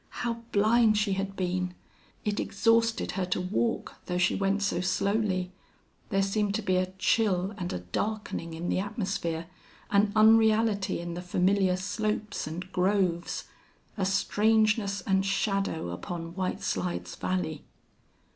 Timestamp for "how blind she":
0.25-1.13